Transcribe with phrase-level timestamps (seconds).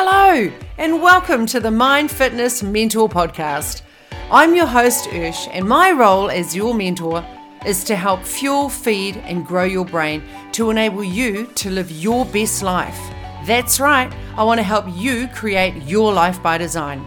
[0.00, 0.48] Hello,
[0.78, 3.82] and welcome to the Mind Fitness Mentor Podcast.
[4.30, 7.26] I'm your host, Ursh, and my role as your mentor
[7.66, 10.22] is to help fuel, feed, and grow your brain
[10.52, 12.96] to enable you to live your best life.
[13.44, 17.04] That's right, I want to help you create your life by design.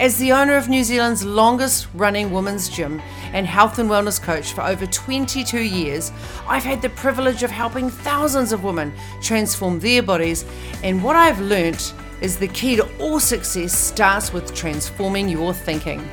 [0.00, 3.02] As the owner of New Zealand's longest running women's gym
[3.34, 6.10] and health and wellness coach for over 22 years,
[6.48, 10.46] I've had the privilege of helping thousands of women transform their bodies.
[10.82, 16.06] And what I've learnt is the key to all success starts with transforming your thinking.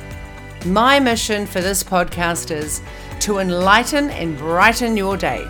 [0.66, 2.80] My mission for this podcast is
[3.20, 5.46] to enlighten and brighten your day.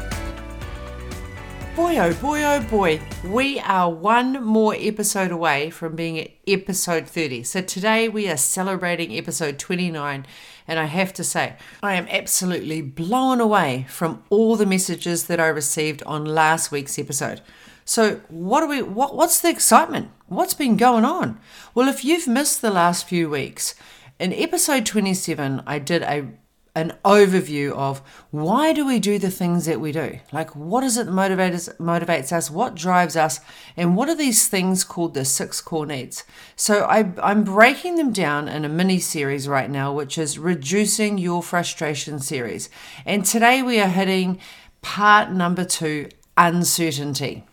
[1.76, 7.06] Boy, oh boy, oh boy, we are one more episode away from being at episode
[7.06, 7.44] 30.
[7.44, 10.26] So today we are celebrating episode 29,
[10.66, 15.38] and I have to say, I am absolutely blown away from all the messages that
[15.38, 17.42] I received on last week's episode.
[17.88, 20.10] So, what are we what what's the excitement?
[20.26, 21.40] What's been going on?
[21.74, 23.74] Well, if you've missed the last few weeks,
[24.20, 26.26] in episode 27, I did a
[26.74, 30.20] an overview of why do we do the things that we do?
[30.32, 32.50] Like what is it that motivates motivates us?
[32.50, 33.40] What drives us?
[33.74, 36.24] And what are these things called the six core needs?
[36.56, 41.16] So I, I'm breaking them down in a mini series right now, which is reducing
[41.16, 42.68] your frustration series.
[43.06, 44.40] And today we are hitting
[44.82, 47.46] part number two, uncertainty.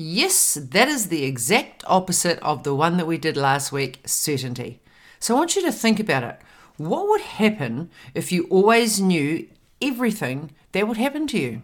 [0.00, 4.78] Yes, that is the exact opposite of the one that we did last week, certainty.
[5.18, 6.38] So I want you to think about it.
[6.76, 9.48] What would happen if you always knew
[9.82, 11.62] everything that would happen to you?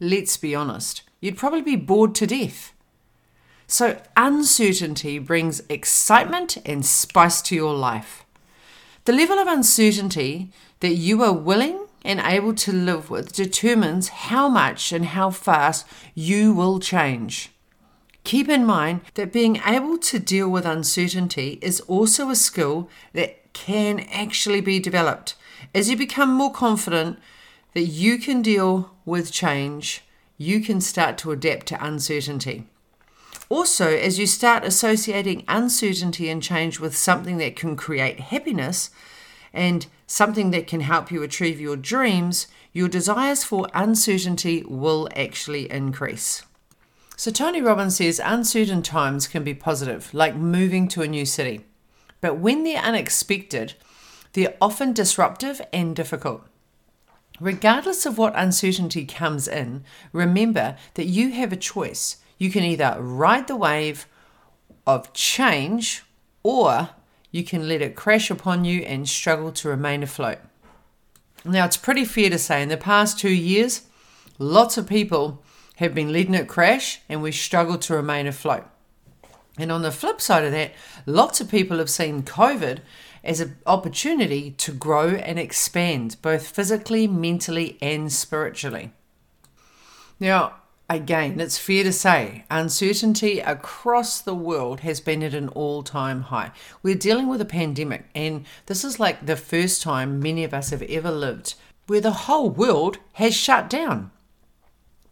[0.00, 2.72] Let's be honest, you'd probably be bored to death.
[3.66, 8.24] So, uncertainty brings excitement and spice to your life.
[9.04, 14.48] The level of uncertainty that you are willing and able to live with determines how
[14.48, 17.50] much and how fast you will change.
[18.26, 23.52] Keep in mind that being able to deal with uncertainty is also a skill that
[23.52, 25.36] can actually be developed.
[25.72, 27.20] As you become more confident
[27.74, 30.02] that you can deal with change,
[30.36, 32.66] you can start to adapt to uncertainty.
[33.48, 38.90] Also, as you start associating uncertainty and change with something that can create happiness
[39.52, 45.70] and something that can help you achieve your dreams, your desires for uncertainty will actually
[45.70, 46.42] increase.
[47.18, 51.64] So, Tony Robbins says uncertain times can be positive, like moving to a new city.
[52.20, 53.74] But when they're unexpected,
[54.34, 56.46] they're often disruptive and difficult.
[57.40, 59.82] Regardless of what uncertainty comes in,
[60.12, 62.16] remember that you have a choice.
[62.36, 64.06] You can either ride the wave
[64.86, 66.04] of change
[66.42, 66.90] or
[67.30, 70.38] you can let it crash upon you and struggle to remain afloat.
[71.46, 73.82] Now, it's pretty fair to say in the past two years,
[74.38, 75.42] lots of people
[75.76, 78.64] have been letting it crash and we struggle to remain afloat.
[79.58, 80.72] And on the flip side of that,
[81.06, 82.80] lots of people have seen COVID
[83.24, 88.92] as an opportunity to grow and expand, both physically, mentally, and spiritually.
[90.20, 90.56] Now,
[90.88, 96.22] again, it's fair to say uncertainty across the world has been at an all time
[96.22, 96.52] high.
[96.82, 100.70] We're dealing with a pandemic, and this is like the first time many of us
[100.70, 101.54] have ever lived
[101.86, 104.10] where the whole world has shut down.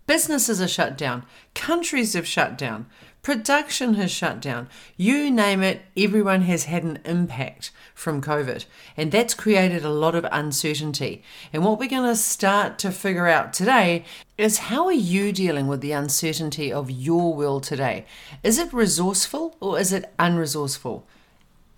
[0.06, 2.86] Businesses are shut down, countries have shut down,
[3.22, 4.68] production has shut down.
[4.98, 8.66] You name it, everyone has had an impact from COVID,
[8.98, 11.22] and that's created a lot of uncertainty.
[11.54, 14.04] And what we're going to start to figure out today
[14.36, 18.04] is how are you dealing with the uncertainty of your world today?
[18.42, 21.04] Is it resourceful or is it unresourceful?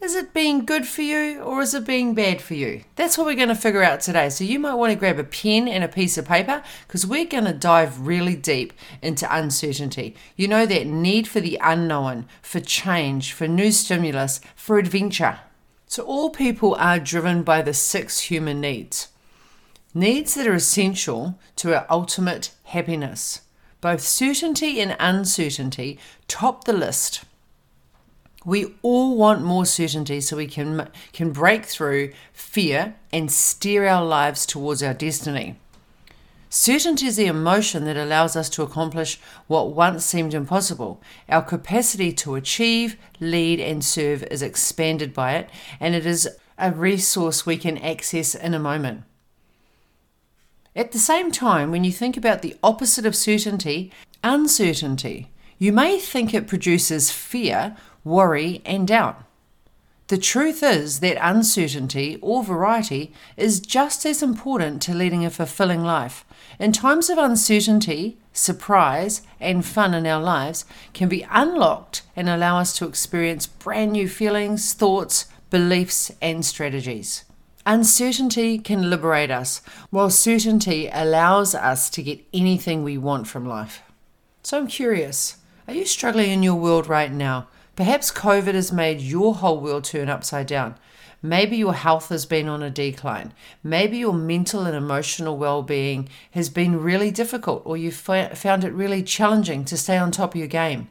[0.00, 2.84] Is it being good for you or is it being bad for you?
[2.96, 4.28] That's what we're going to figure out today.
[4.28, 7.24] So you might want to grab a pen and a piece of paper because we're
[7.24, 10.14] going to dive really deep into uncertainty.
[10.36, 15.40] You know, that need for the unknown, for change, for new stimulus, for adventure.
[15.86, 19.08] So all people are driven by the six human needs
[19.96, 23.40] needs that are essential to our ultimate happiness.
[23.80, 25.98] Both certainty and uncertainty
[26.28, 27.24] top the list.
[28.46, 34.04] We all want more certainty so we can, can break through fear and steer our
[34.04, 35.58] lives towards our destiny.
[36.48, 41.02] Certainty is the emotion that allows us to accomplish what once seemed impossible.
[41.28, 45.50] Our capacity to achieve, lead, and serve is expanded by it,
[45.80, 49.02] and it is a resource we can access in a moment.
[50.76, 53.90] At the same time, when you think about the opposite of certainty,
[54.22, 57.76] uncertainty, you may think it produces fear
[58.06, 59.22] worry, and doubt.
[60.06, 65.82] The truth is that uncertainty or variety is just as important to leading a fulfilling
[65.82, 66.24] life.
[66.60, 72.58] In times of uncertainty, surprise, and fun in our lives can be unlocked and allow
[72.58, 77.24] us to experience brand new feelings, thoughts, beliefs, and strategies.
[77.66, 79.60] Uncertainty can liberate us,
[79.90, 83.82] while certainty allows us to get anything we want from life.
[84.44, 87.48] So I'm curious are you struggling in your world right now?
[87.76, 90.76] Perhaps COVID has made your whole world turn upside down.
[91.20, 93.34] Maybe your health has been on a decline.
[93.62, 98.72] Maybe your mental and emotional well being has been really difficult, or you've found it
[98.72, 100.88] really challenging to stay on top of your game.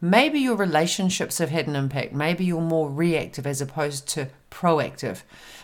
[0.00, 2.12] Maybe your relationships have had an impact.
[2.12, 5.22] Maybe you're more reactive as opposed to proactive.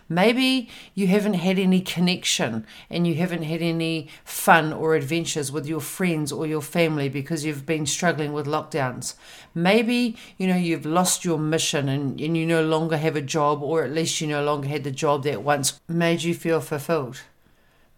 [0.09, 5.67] Maybe you haven't had any connection and you haven't had any fun or adventures with
[5.67, 9.15] your friends or your family because you've been struggling with lockdowns.
[9.55, 13.62] Maybe, you know, you've lost your mission and, and you no longer have a job,
[13.62, 17.21] or at least you no longer had the job that once made you feel fulfilled.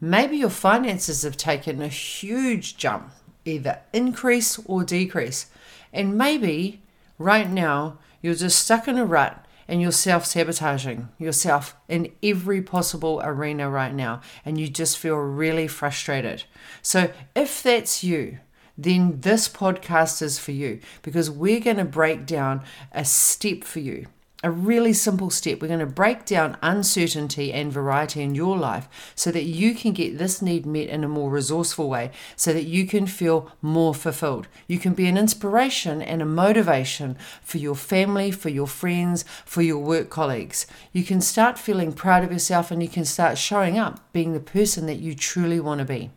[0.00, 3.10] Maybe your finances have taken a huge jump,
[3.44, 5.46] either increase or decrease.
[5.92, 6.82] And maybe
[7.18, 12.62] right now you're just stuck in a rut and you're self sabotaging yourself in every
[12.62, 16.44] possible arena right now, and you just feel really frustrated.
[16.82, 18.38] So, if that's you,
[18.78, 23.80] then this podcast is for you because we're going to break down a step for
[23.80, 24.06] you
[24.44, 25.60] a really simple step.
[25.60, 29.92] We're going to break down uncertainty and variety in your life so that you can
[29.92, 33.94] get this need met in a more resourceful way, so that you can feel more
[33.94, 34.46] fulfilled.
[34.68, 39.62] You can be an inspiration and a motivation for your family, for your friends, for
[39.62, 40.66] your work colleagues.
[40.92, 44.40] You can start feeling proud of yourself and you can start showing up being the
[44.40, 46.10] person that you truly want to be.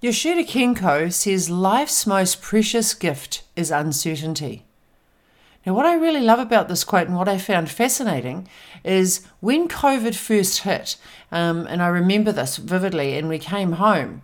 [0.00, 4.67] Yoshida Kenko says life's most precious gift is uncertainty.
[5.68, 8.48] Now, what I really love about this quote and what I found fascinating
[8.84, 10.96] is when COVID first hit,
[11.30, 14.22] um, and I remember this vividly, and we came home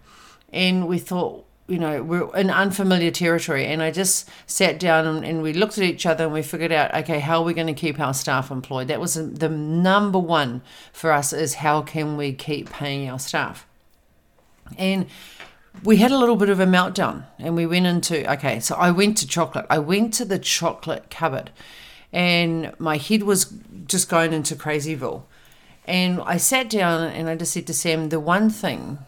[0.55, 3.67] and we thought, you know, we're in unfamiliar territory.
[3.67, 6.73] And I just sat down and, and we looked at each other and we figured
[6.73, 8.89] out, okay, how are we going to keep our staff employed?
[8.89, 10.63] That was the number one
[10.95, 13.67] for us is how can we keep paying our staff?
[14.79, 15.09] And
[15.83, 18.91] we had a little bit of a meltdown and we went into okay so i
[18.91, 19.67] went to chocolate.
[19.69, 21.51] I went to the chocolate cupboard
[22.13, 23.53] and my head was
[23.87, 25.25] just going into crazyville
[25.87, 28.99] and i sat down and i just said to sam the one thing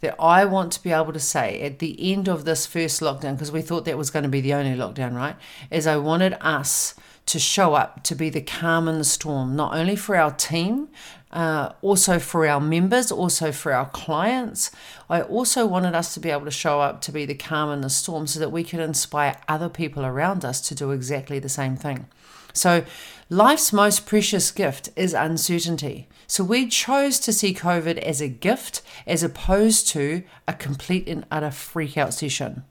[0.00, 3.34] that i want to be able to say at the end of this first lockdown
[3.34, 5.36] because we thought that was going to be the only lockdown right
[5.70, 9.74] is i wanted us to show up to be the calm in the storm not
[9.74, 10.88] only for our team
[11.32, 14.70] uh, also for our members, also for our clients.
[15.08, 17.80] I also wanted us to be able to show up to be the calm in
[17.80, 21.48] the storm so that we could inspire other people around us to do exactly the
[21.48, 22.06] same thing.
[22.52, 22.84] So,
[23.30, 26.08] life's most precious gift is uncertainty.
[26.26, 31.24] So, we chose to see COVID as a gift as opposed to a complete and
[31.30, 32.64] utter freak out session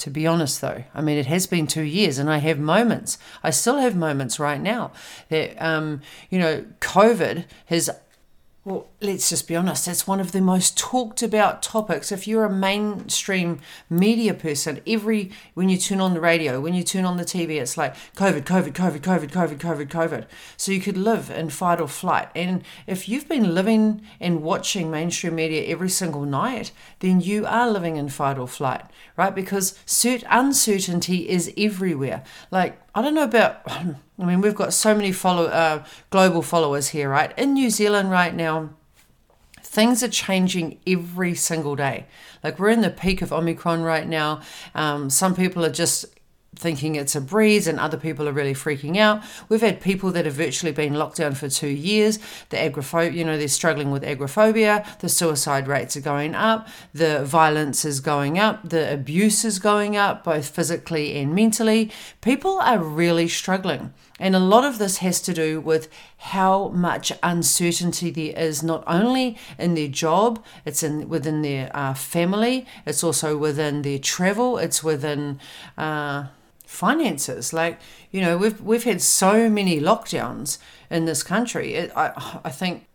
[0.00, 0.84] to be honest though.
[0.94, 3.18] I mean it has been two years and i have moments.
[3.42, 4.92] I still have moments right now
[5.28, 6.00] that um,
[6.30, 7.90] you know covid has
[8.62, 12.12] well, let's just be honest, it's one of the most talked about topics.
[12.12, 16.82] If you're a mainstream media person, every when you turn on the radio, when you
[16.82, 20.26] turn on the TV, it's like COVID, COVID, COVID, COVID, COVID, COVID, COVID.
[20.58, 22.28] So you could live in fight or flight.
[22.34, 27.70] And if you've been living and watching mainstream media every single night, then you are
[27.70, 28.84] living in fight or flight,
[29.16, 29.34] right?
[29.34, 32.24] Because cert- uncertainty is everywhere.
[32.50, 33.62] Like, I don't know about
[34.20, 37.36] I mean, we've got so many follow uh, global followers here, right?
[37.38, 38.70] In New Zealand right now,
[39.62, 42.06] things are changing every single day.
[42.44, 44.42] Like we're in the peak of Omicron right now.
[44.74, 46.06] Um, some people are just
[46.60, 49.22] thinking it's a breeze and other people are really freaking out.
[49.48, 52.18] We've had people that have virtually been locked down for two years.
[52.50, 54.84] The agoraphobia, you know, they're struggling with agoraphobia.
[55.00, 56.68] The suicide rates are going up.
[56.92, 58.68] The violence is going up.
[58.68, 61.90] The abuse is going up, both physically and mentally.
[62.20, 63.92] People are really struggling.
[64.20, 65.88] And a lot of this has to do with
[66.18, 71.94] how much uncertainty there is, not only in their job, it's in within their uh,
[71.94, 75.40] family, it's also within their travel, it's within
[75.78, 76.26] uh,
[76.70, 77.52] finances.
[77.52, 77.78] Like
[78.10, 80.58] you know, we've we've had so many lockdowns
[80.88, 81.74] in this country.
[81.74, 82.86] It, I I think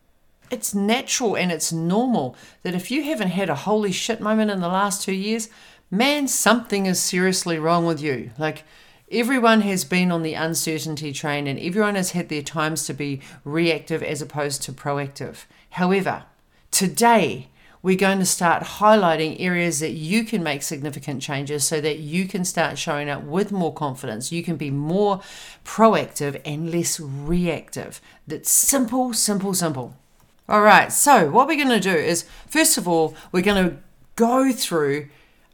[0.49, 4.61] it's natural and it's normal that if you haven't had a holy shit moment in
[4.61, 5.49] the last two years,
[5.91, 8.31] man, something is seriously wrong with you.
[8.37, 8.63] Like
[9.11, 13.21] Everyone has been on the uncertainty train and everyone has had their times to be
[13.43, 15.45] reactive as opposed to proactive.
[15.71, 16.23] However,
[16.71, 17.49] today
[17.85, 22.27] we're going to start highlighting areas that you can make significant changes so that you
[22.27, 24.31] can start showing up with more confidence.
[24.31, 25.21] You can be more
[25.63, 28.01] proactive and less reactive.
[28.25, 29.95] That's simple, simple, simple.
[30.49, 33.77] All right, so what we're going to do is first of all, we're going to
[34.15, 35.09] go through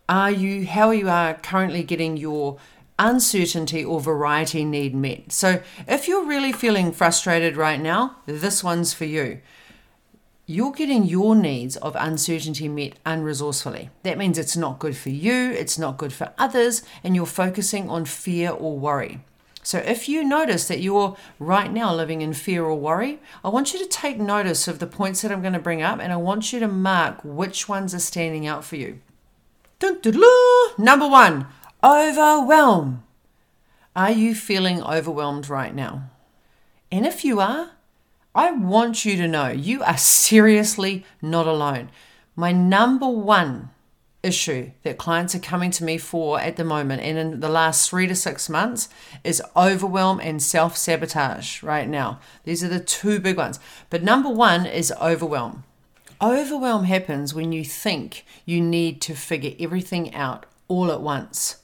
[0.08, 2.58] are you how you are currently getting your
[2.98, 5.34] uncertainty or variety need met.
[5.34, 9.42] So, if you're really feeling frustrated right now, this one's for you
[10.52, 13.90] you're getting your needs of uncertainty met unresourcefully.
[14.04, 17.90] That means it's not good for you, it's not good for others, and you're focusing
[17.90, 19.22] on fear or worry.
[19.64, 23.74] So, if you notice that you're right now living in fear or worry, I want
[23.74, 26.18] you to take notice of the points that I'm going to bring up and I
[26.18, 29.00] want you to mark which ones are standing out for you.
[30.78, 31.48] Number one,
[31.84, 33.04] overwhelm.
[33.96, 36.10] Are you feeling overwhelmed right now?
[36.92, 37.72] And if you are,
[38.34, 41.90] I want you to know you are seriously not alone.
[42.36, 43.72] My number one
[44.24, 47.90] issue that clients are coming to me for at the moment and in the last
[47.90, 48.88] three to six months
[49.24, 52.20] is overwhelm and self sabotage right now.
[52.46, 53.60] These are the two big ones.
[53.90, 55.66] But number one is overwhelm.
[56.22, 61.58] Overwhelm happens when you think you need to figure everything out all at once.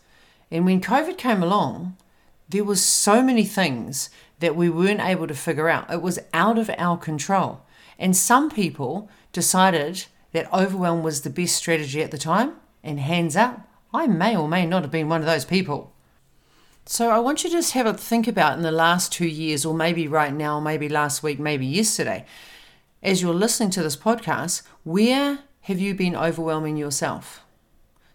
[0.50, 1.96] And when COVID came along,
[2.50, 5.92] there was so many things that we weren't able to figure out.
[5.92, 7.62] It was out of our control.
[8.00, 12.54] And some people decided that overwhelm was the best strategy at the time.
[12.84, 15.94] And hands up, I may or may not have been one of those people.
[16.86, 19.66] So I want you to just have a think about in the last two years,
[19.66, 22.26] or maybe right now, maybe last week, maybe yesterday,
[23.04, 27.42] as you're listening to this podcast, where have you been overwhelming yourself?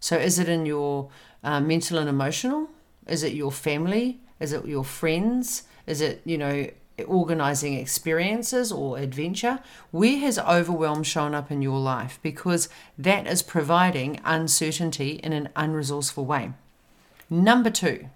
[0.01, 1.11] So is it in your
[1.45, 2.71] uh, mental and emotional?
[3.07, 4.21] Is it your family?
[4.41, 5.65] Is it your friends?
[5.87, 6.69] Is it, you know,
[7.07, 9.61] organizing experiences or adventure?
[9.91, 12.19] Where has overwhelm shown up in your life?
[12.23, 12.69] Because
[12.99, 16.53] that is providing uncertainty in an unresourceful way.
[17.29, 18.09] Number two,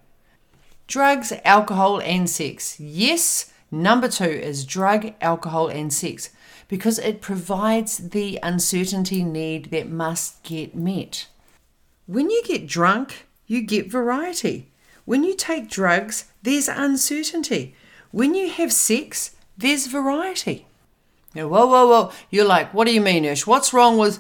[0.87, 2.79] drugs, alcohol, and sex.
[2.79, 6.31] Yes, number two is drug, alcohol, and sex
[6.69, 11.29] because it provides the uncertainty need that must get met.
[12.07, 14.73] When you get drunk, you get variety.
[15.07, 17.75] When you take drugs, there's uncertainty.
[18.11, 20.67] When you have sex, there's variety.
[21.33, 22.13] Now, whoa, whoa, whoa.
[22.29, 23.47] You're like, what do you mean, Ursh?
[23.47, 24.19] What's wrong with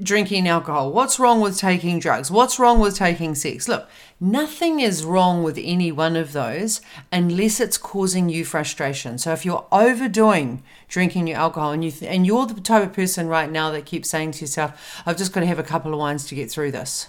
[0.00, 0.92] drinking alcohol?
[0.92, 2.30] What's wrong with taking drugs?
[2.30, 3.66] What's wrong with taking sex?
[3.66, 3.88] Look,
[4.20, 6.80] nothing is wrong with any one of those
[7.10, 9.18] unless it's causing you frustration.
[9.18, 12.92] So if you're overdoing drinking your alcohol and you th- and you're the type of
[12.92, 15.92] person right now that keeps saying to yourself, I've just got to have a couple
[15.92, 17.08] of wines to get through this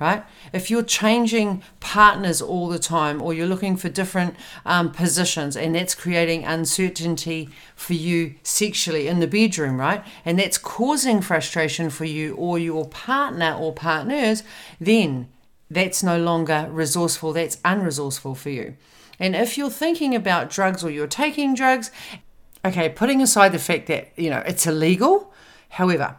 [0.00, 0.24] right?
[0.52, 5.74] If you're changing partners all the time or you're looking for different um, positions and
[5.74, 10.04] that's creating uncertainty for you sexually in the bedroom, right?
[10.24, 14.42] And that's causing frustration for you or your partner or partners,
[14.80, 15.28] then
[15.70, 18.76] that's no longer resourceful, that's unresourceful for you.
[19.18, 21.90] And if you're thinking about drugs or you're taking drugs,
[22.64, 25.32] okay, putting aside the fact that, you know, it's illegal,
[25.70, 26.16] However,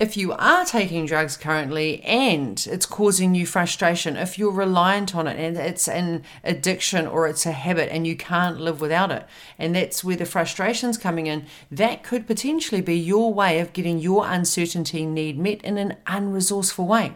[0.00, 5.26] if you are taking drugs currently and it's causing you frustration, if you're reliant on
[5.26, 9.26] it and it's an addiction or it's a habit and you can't live without it,
[9.58, 13.98] and that's where the frustration's coming in, that could potentially be your way of getting
[13.98, 17.14] your uncertainty need met in an unresourceful way.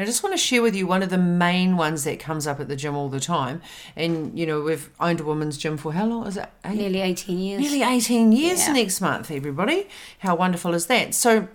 [0.00, 2.60] I just want to share with you one of the main ones that comes up
[2.60, 3.60] at the gym all the time.
[3.96, 6.26] And, you know, we've owned a women's gym for how long?
[6.26, 6.48] Is it?
[6.64, 6.76] Eight?
[6.76, 7.60] Nearly 18 years.
[7.60, 8.72] Nearly 18 years yeah.
[8.72, 9.88] next month, everybody.
[10.20, 11.14] How wonderful is that?
[11.14, 11.48] So,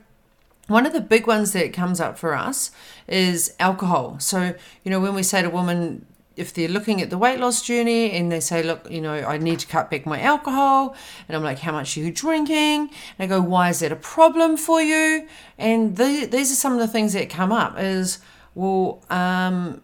[0.68, 2.72] one of the big ones that comes up for us
[3.08, 4.20] is alcohol.
[4.20, 7.62] So, you know, when we say to women, if they're looking at the weight loss
[7.62, 10.96] journey and they say, look, you know, I need to cut back my alcohol,
[11.28, 12.90] and I'm like, how much are you drinking?
[13.18, 15.28] And I go, why is that a problem for you?
[15.58, 18.20] And the, these are some of the things that come up is,
[18.56, 19.82] well, um,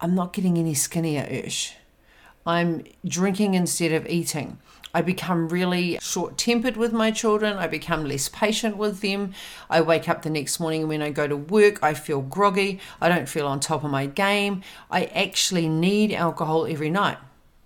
[0.00, 1.72] I'm not getting any skinnier Ursh.
[2.44, 4.58] I'm drinking instead of eating.
[4.94, 7.56] I become really short tempered with my children.
[7.56, 9.32] I become less patient with them.
[9.70, 12.78] I wake up the next morning and when I go to work, I feel groggy.
[13.00, 14.62] I don't feel on top of my game.
[14.90, 17.18] I actually need alcohol every night.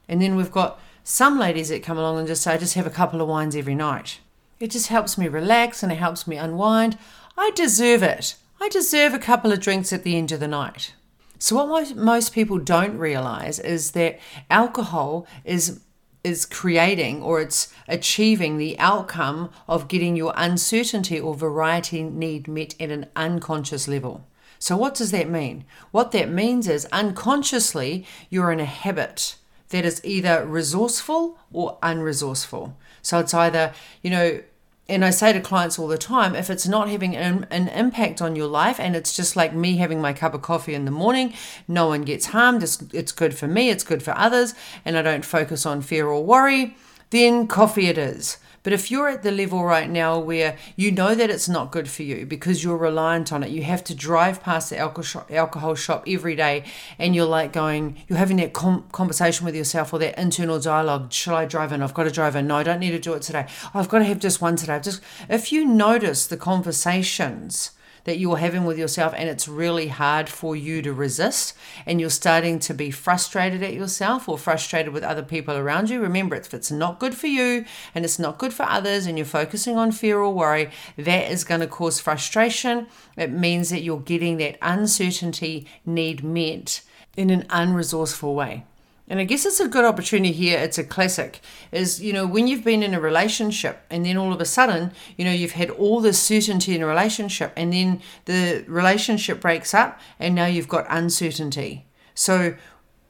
[0.08, 2.86] And then we've got some ladies that come along and just say, I just have
[2.86, 4.20] a couple of wines every night.
[4.60, 6.96] It just helps me relax and it helps me unwind.
[7.36, 8.36] I deserve it.
[8.60, 10.94] I deserve a couple of drinks at the end of the night.
[11.38, 14.18] So, what most, people don't realize is that
[14.50, 15.80] alcohol is
[16.24, 22.74] is creating or it's achieving the outcome of getting your uncertainty or variety need met
[22.80, 24.26] at an unconscious level.
[24.58, 25.64] So, what does that mean?
[25.90, 29.36] What that means is unconsciously you're in a habit
[29.68, 32.72] that is either resourceful or unresourceful.
[33.02, 33.72] So, it's either,
[34.02, 34.40] you know,
[34.88, 38.22] and I say to clients all the time if it's not having an, an, impact
[38.22, 40.90] on your life and it's just like me having my cup of coffee in the
[40.90, 41.34] morning,
[41.66, 45.02] no one gets harmed, it's, it's good for me, it's good for others, and I
[45.02, 46.76] don't focus on fear or worry,
[47.10, 48.38] then coffee it is.
[48.66, 51.88] But if you're at the level right now where you know that it's not good
[51.88, 56.04] for you because you're reliant on it, you have to drive past the alcohol shop,
[56.08, 56.64] every day
[56.98, 61.12] and you're like going, you're having that com- conversation with yourself or that internal dialogue.
[61.12, 61.80] Should I drive in?
[61.80, 62.48] I've got to drive in.
[62.48, 63.46] No, I don't need to do it today.
[63.72, 64.80] I've got to have just one today.
[64.80, 67.70] Just if you notice the conversations
[68.06, 72.08] that you're having with yourself and it's really hard for you to resist and you're
[72.08, 76.54] starting to be frustrated at yourself or frustrated with other people around you, remember if
[76.54, 79.90] it's not good for you and it's not good for others and you're focusing on
[79.90, 82.86] fear or worry, that is going to cause frustration.
[83.16, 86.82] It means that you're getting that uncertainty need met
[87.16, 88.64] in an unresourceful way.
[89.08, 90.58] And I guess it's a good opportunity here.
[90.58, 91.40] It's a classic.
[91.70, 94.92] Is, you know, when you've been in a relationship and then all of a sudden,
[95.16, 99.74] you know, you've had all this certainty in a relationship and then the relationship breaks
[99.74, 101.86] up and now you've got uncertainty.
[102.14, 102.56] So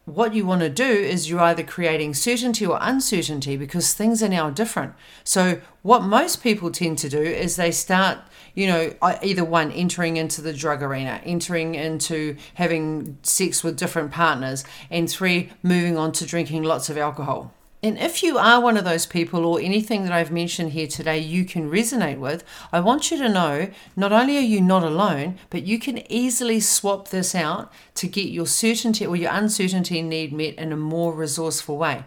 [0.06, 4.28] what you want to do is you're either creating certainty or uncertainty because things are
[4.28, 4.94] now different.
[5.24, 8.18] So, what most people tend to do is they start,
[8.56, 14.10] you know, either one, entering into the drug arena, entering into having sex with different
[14.10, 17.52] partners, and three, moving on to drinking lots of alcohol.
[17.82, 21.18] And if you are one of those people or anything that I've mentioned here today
[21.18, 25.38] you can resonate with, I want you to know not only are you not alone,
[25.50, 30.32] but you can easily swap this out to get your certainty or your uncertainty need
[30.32, 32.04] met in a more resourceful way.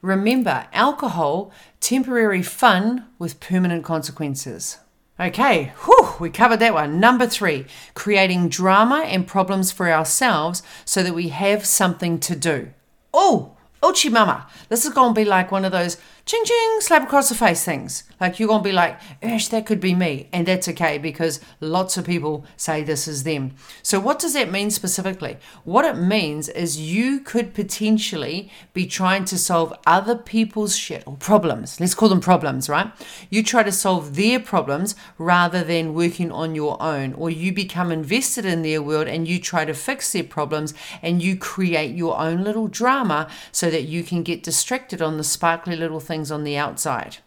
[0.00, 1.50] Remember, alcohol,
[1.80, 4.78] temporary fun with permanent consequences.
[5.20, 7.00] Okay, whew, we covered that one.
[7.00, 12.68] Number three, creating drama and problems for ourselves so that we have something to do.
[13.12, 14.46] Oh, Ochi mama.
[14.68, 15.96] This is going to be like one of those
[16.28, 18.04] ching ching slap across the face things.
[18.20, 20.28] Like you're going to be like, Ursh, that could be me.
[20.30, 23.54] And that's okay because lots of people say this is them.
[23.82, 25.38] So, what does that mean specifically?
[25.64, 31.16] What it means is you could potentially be trying to solve other people's shit or
[31.16, 31.80] problems.
[31.80, 32.92] Let's call them problems, right?
[33.30, 37.90] You try to solve their problems rather than working on your own, or you become
[37.90, 42.18] invested in their world and you try to fix their problems and you create your
[42.18, 46.44] own little drama so that you can get distracted on the sparkly little things on
[46.44, 47.18] the outside.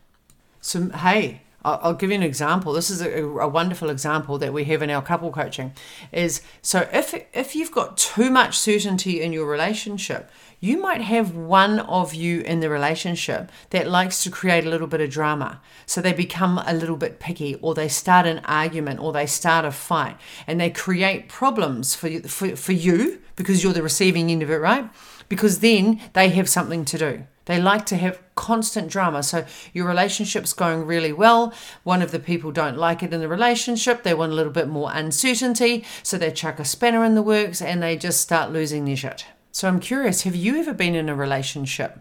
[0.61, 2.73] So, hey, I'll give you an example.
[2.73, 5.73] This is a, a, wonderful example that we have in our couple coaching.
[6.11, 11.35] Is so if if you've got too much certainty in your relationship, you might have
[11.35, 15.61] one of you in the relationship that likes to create a little bit of drama.
[15.85, 19.63] So they become a little bit picky, or they start an argument, or they start
[19.63, 24.31] a fight, and they create problems for you, for, for you because you're the receiving
[24.31, 24.89] end of it, right?
[25.31, 27.23] Because then they have something to do.
[27.45, 29.23] They like to have constant drama.
[29.23, 31.53] So your relationship's going really well.
[31.83, 34.03] One of the people don't like it in the relationship.
[34.03, 35.85] They want a little bit more uncertainty.
[36.03, 39.25] So they chuck a spanner in the works and they just start losing their shit.
[39.53, 41.97] So I'm curious, have you ever been in a relationship?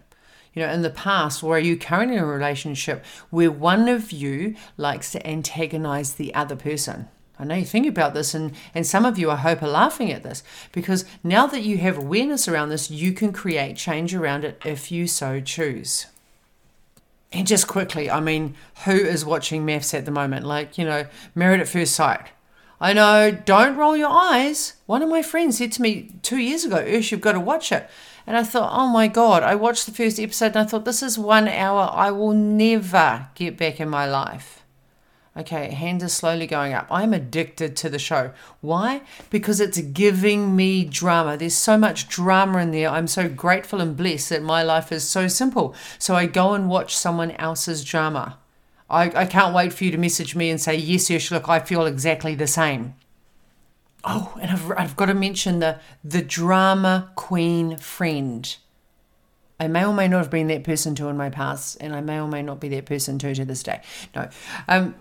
[0.53, 4.11] You know, in the past, or are you currently in a relationship where one of
[4.11, 7.09] you likes to antagonize the other person?
[7.41, 10.13] I know you think about this, and, and some of you, I hope, are laughing
[10.13, 14.45] at this because now that you have awareness around this, you can create change around
[14.45, 16.07] it if you so choose.
[17.33, 20.45] And just quickly, I mean, who is watching MAFS at the moment?
[20.45, 22.27] Like, you know, Married at First Sight.
[22.79, 24.75] I know, don't roll your eyes.
[24.85, 27.73] One of my friends said to me two years ago, Ursh, you've got to watch
[27.73, 27.89] it.
[28.27, 31.03] And I thought, oh my God, I watched the first episode and I thought, this
[31.03, 34.60] is one hour I will never get back in my life.
[35.37, 36.89] Okay, hand is slowly going up.
[36.91, 38.33] I'm addicted to the show.
[38.61, 39.03] Why?
[39.31, 41.37] Because it's giving me drama.
[41.37, 42.89] There's so much drama in there.
[42.89, 45.75] I'm so grateful and blessed that my life is so simple.
[46.01, 48.39] So I go and watch someone else's drama.
[48.91, 51.61] I, I can't wait for you to message me and say, Yes, yes, look, I
[51.61, 52.95] feel exactly the same.
[54.03, 58.57] Oh, and I've, I've got to mention the, the drama queen friend.
[59.61, 62.01] I may or may not have been that person too in my past, and I
[62.01, 63.81] may or may not be that person too to this day.
[64.17, 64.29] No.
[64.67, 64.95] Um,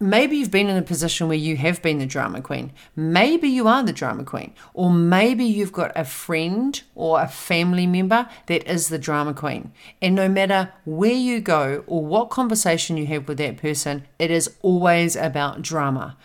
[0.00, 2.72] maybe you've been in a position where you have been the drama queen.
[2.94, 4.54] Maybe you are the drama queen.
[4.74, 9.72] Or maybe you've got a friend or a family member that is the drama queen.
[10.00, 14.30] And no matter where you go or what conversation you have with that person, it
[14.30, 16.16] is always about drama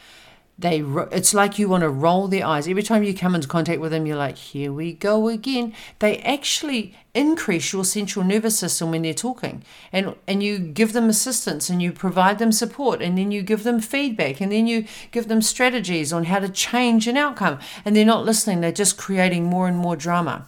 [0.58, 3.82] they it's like you want to roll their eyes every time you come into contact
[3.82, 8.92] with them you're like here we go again they actually increase your central nervous system
[8.92, 13.18] when they're talking and and you give them assistance and you provide them support and
[13.18, 17.08] then you give them feedback and then you give them strategies on how to change
[17.08, 20.46] an outcome and they're not listening they're just creating more and more drama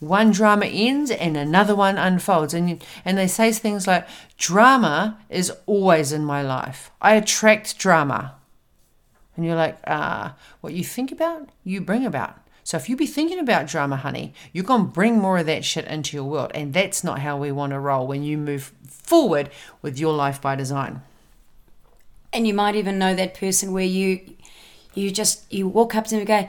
[0.00, 2.54] one drama ends and another one unfolds.
[2.54, 6.92] And, you, and they say things like, drama is always in my life.
[7.02, 8.37] I attract drama.
[9.38, 10.30] And you're like, uh,
[10.62, 12.40] what you think about, you bring about.
[12.64, 15.64] So if you be thinking about drama, honey, you're going to bring more of that
[15.64, 16.50] shit into your world.
[16.56, 20.42] And that's not how we want to roll when you move forward with your life
[20.42, 21.02] by design.
[22.32, 24.34] And you might even know that person where you
[24.94, 26.48] you just you walk up to them and go,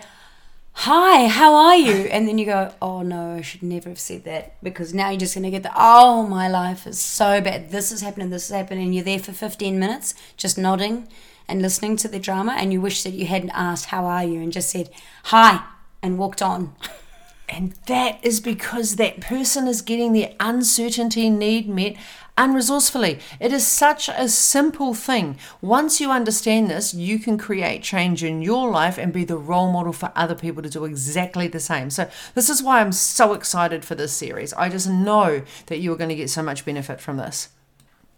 [0.84, 2.08] hi, how are you?
[2.10, 5.20] And then you go, oh no, I should never have said that because now you're
[5.20, 7.72] just going to get the, oh, my life is so bad.
[7.72, 8.86] This is happening, this is happening.
[8.86, 11.10] And you're there for 15 minutes just nodding
[11.50, 12.56] and listening to the drama.
[12.58, 14.42] And you wish that you hadn't asked, how are you?
[14.42, 14.90] And just said,
[15.26, 15.66] hi,
[16.02, 16.74] and walked on.
[17.50, 21.96] And that is because that person is getting their uncertainty need met
[22.38, 23.20] unresourcefully.
[23.40, 25.38] It is such a simple thing.
[25.60, 29.72] Once you understand this, you can create change in your life and be the role
[29.72, 31.90] model for other people to do exactly the same.
[31.90, 34.54] So, this is why I'm so excited for this series.
[34.54, 37.50] I just know that you are going to get so much benefit from this.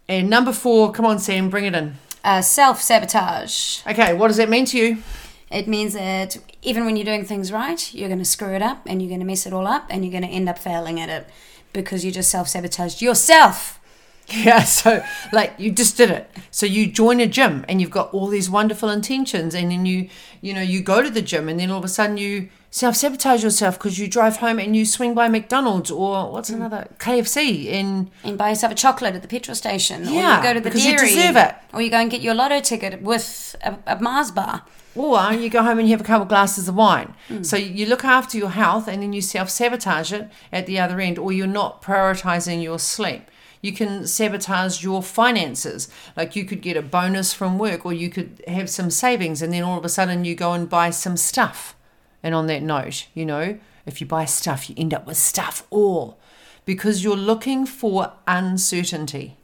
[0.08, 1.94] And number four, come on, Sam, bring it in.
[2.22, 3.84] Uh, Self sabotage.
[3.86, 5.02] Okay, what does that mean to you?
[5.52, 8.82] It means that even when you're doing things right, you're going to screw it up
[8.86, 10.98] and you're going to mess it all up and you're going to end up failing
[10.98, 11.28] at it
[11.72, 13.78] because you just self sabotaged yourself.
[14.28, 16.30] Yeah, so like you just did it.
[16.50, 20.08] So you join a gym and you've got all these wonderful intentions, and then you,
[20.40, 22.96] you know, you go to the gym, and then all of a sudden you self
[22.96, 26.54] sabotage yourself because you drive home and you swing by McDonald's or what's mm.
[26.54, 30.04] another KFC in and buy yourself a chocolate at the petrol station.
[30.04, 31.08] Yeah, or you go to the because you dairy.
[31.08, 31.54] deserve it.
[31.74, 34.64] Or you go and get your lotto ticket with a, a Mars bar.
[34.94, 37.14] Or you go home and you have a couple of glasses of wine.
[37.28, 37.44] Mm.
[37.44, 41.00] So you look after your health and then you self sabotage it at the other
[41.00, 43.30] end, or you're not prioritizing your sleep.
[43.60, 45.88] You can sabotage your finances.
[46.16, 49.52] Like you could get a bonus from work, or you could have some savings, and
[49.52, 51.76] then all of a sudden you go and buy some stuff.
[52.22, 55.66] And on that note, you know, if you buy stuff, you end up with stuff
[55.70, 56.18] all
[56.64, 59.36] because you're looking for uncertainty.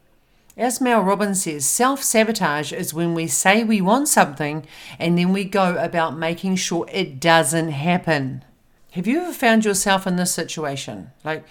[0.59, 4.67] As Mel Robbins says, self sabotage is when we say we want something
[4.99, 8.45] and then we go about making sure it doesn't happen.
[8.91, 11.13] Have you ever found yourself in this situation?
[11.23, 11.45] Like,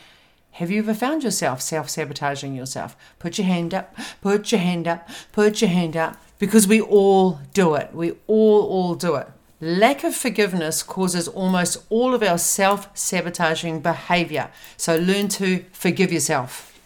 [0.51, 2.97] have you ever found yourself self sabotaging yourself?
[3.17, 7.39] Put your hand up, put your hand up, put your hand up, because we all
[7.53, 7.93] do it.
[7.93, 9.29] We all, all do it.
[9.61, 14.51] Lack of forgiveness causes almost all of our self sabotaging behavior.
[14.75, 16.76] So learn to forgive yourself.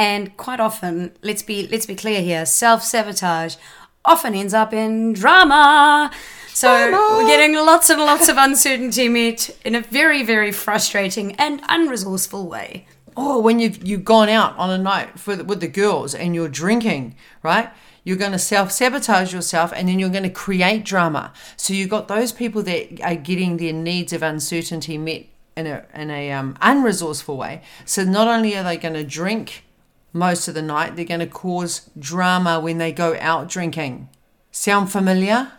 [0.00, 3.56] And quite often, let's be let's be clear here, self sabotage
[4.02, 6.10] often ends up in drama.
[6.54, 7.18] So Drama.
[7.18, 12.46] we're getting lots and lots of uncertainty met in a very, very frustrating and unresourceful
[12.46, 12.86] way.
[13.14, 16.34] or when you've you've gone out on a night for the, with the girls and
[16.34, 17.68] you're drinking, right?
[18.02, 21.34] You're going to self sabotage yourself, and then you're going to create drama.
[21.58, 25.26] So you've got those people that are getting their needs of uncertainty met
[25.58, 27.60] in a in a um, unresourceful way.
[27.84, 29.64] So not only are they going to drink
[30.12, 34.08] most of the night, they're going to cause drama when they go out drinking.
[34.50, 35.52] Sound familiar?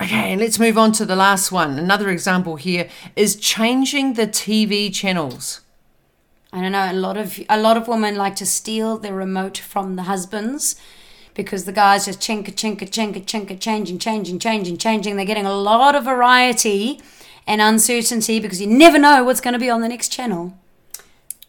[0.00, 1.76] Okay, and let's move on to the last one.
[1.78, 5.60] Another example here is changing the TV channels.
[6.52, 6.90] I don't know.
[6.90, 10.76] A lot of a lot of women like to steal the remote from the husbands
[11.34, 15.16] because the guys just chinka chinka chinka chinka changing changing changing changing.
[15.16, 17.00] They're getting a lot of variety
[17.46, 20.56] and uncertainty because you never know what's going to be on the next channel.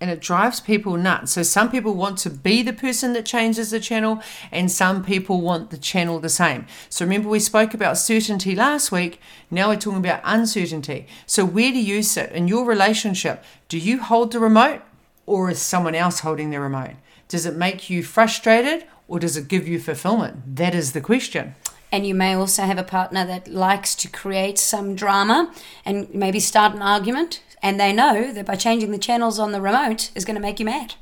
[0.02, 1.34] And it drives people nuts.
[1.34, 5.42] So some people want to be the person that changes the channel, and some people
[5.42, 6.68] want the channel the same.
[6.90, 9.20] So remember, we spoke about certainty last week.
[9.52, 11.08] Now we're talking about uncertainty.
[11.26, 13.44] So where do you sit in your relationship?
[13.68, 14.82] Do you hold the remote,
[15.26, 16.96] or is someone else holding the remote?
[17.28, 20.56] Does it make you frustrated, or does it give you fulfillment?
[20.56, 21.56] That is the question.
[21.92, 25.52] And you may also have a partner that likes to create some drama
[25.84, 29.62] and maybe start an argument, and they know that by changing the channels on the
[29.62, 30.96] remote is going to make you mad.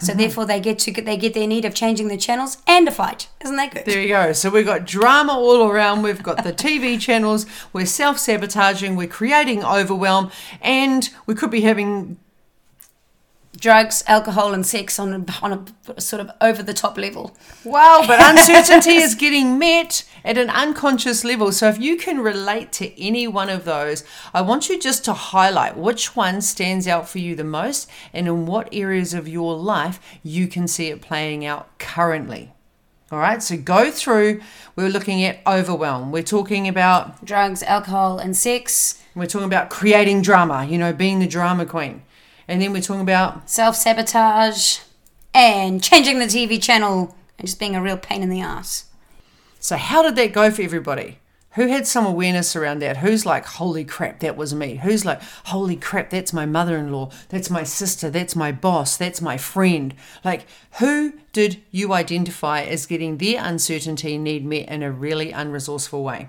[0.00, 0.18] So mm-hmm.
[0.20, 2.90] therefore, they get to get they get their need of changing the channels and a
[2.90, 3.28] fight.
[3.42, 3.84] Isn't that good?
[3.84, 4.32] There you go.
[4.32, 6.02] So we've got drama all around.
[6.02, 7.46] We've got the TV channels.
[7.72, 8.96] We're self sabotaging.
[8.96, 10.30] We're creating overwhelm.
[10.60, 12.18] And we could be having
[13.56, 17.36] Drugs, alcohol, and sex on a, on a sort of over the top level.
[17.64, 21.52] Wow, but uncertainty is getting met at an unconscious level.
[21.52, 25.12] So if you can relate to any one of those, I want you just to
[25.12, 29.56] highlight which one stands out for you the most and in what areas of your
[29.56, 32.52] life you can see it playing out currently.
[33.12, 34.40] All right, so go through.
[34.74, 36.10] We're looking at overwhelm.
[36.10, 41.20] We're talking about Drugs, alcohol, and sex, we're talking about creating drama, you know, being
[41.20, 42.02] the drama queen.
[42.48, 44.80] And then we're talking about self sabotage,
[45.32, 48.86] and changing the TV channel and just being a real pain in the ass.
[49.64, 51.20] So, how did that go for everybody?
[51.52, 52.98] Who had some awareness around that?
[52.98, 54.74] Who's like, holy crap, that was me?
[54.74, 58.98] Who's like, holy crap, that's my mother in law, that's my sister, that's my boss,
[58.98, 59.94] that's my friend?
[60.22, 60.44] Like,
[60.80, 66.28] who did you identify as getting their uncertainty need met in a really unresourceful way?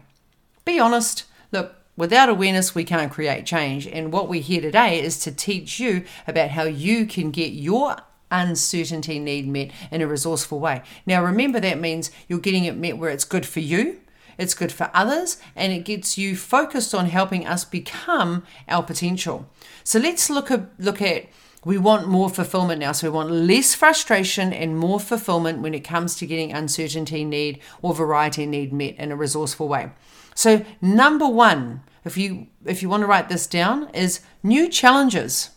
[0.63, 1.25] Be honest.
[1.51, 3.85] Look, without awareness, we can't create change.
[3.85, 7.97] And what we're here today is to teach you about how you can get your
[8.31, 10.81] uncertainty need met in a resourceful way.
[11.05, 13.99] Now, remember that means you're getting it met where it's good for you
[14.37, 19.49] it's good for others, and it gets you focused on helping us become our potential.
[19.83, 21.27] So let's look at look at
[21.63, 22.91] we want more fulfillment now.
[22.91, 27.59] So we want less frustration and more fulfillment when it comes to getting uncertainty need
[27.81, 29.91] or variety need met in a resourceful way.
[30.35, 35.51] So number one, if you if you want to write this down, is new challenges.